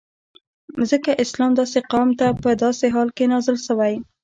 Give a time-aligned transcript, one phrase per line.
[0.89, 3.93] ځکه اسلام داسی قوم ته په داسی حال کی نازل سوی